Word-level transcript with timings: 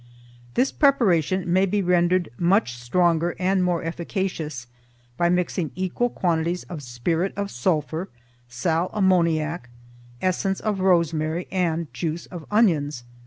This 0.55 0.71
preparation 0.71 1.53
may 1.53 1.67
be 1.67 1.83
rendered 1.83 2.29
much 2.39 2.73
stronger 2.75 3.35
and 3.37 3.63
more 3.63 3.83
efficacious 3.83 4.65
by 5.15 5.29
mixing 5.29 5.69
equal 5.75 6.09
quantities 6.09 6.63
of 6.63 6.81
spirit 6.81 7.33
of 7.35 7.51
sulphur, 7.51 8.09
sal 8.49 8.89
ammoniac, 8.95 9.69
essence 10.19 10.59
of 10.59 10.79
rosemary 10.79 11.47
and 11.51 11.93
juice 11.93 12.25
of 12.25 12.47
onions. 12.49 13.03